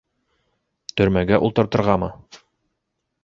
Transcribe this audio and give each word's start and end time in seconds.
Төрмәгә 1.01 1.39
ултыртырғамы? 1.49 2.11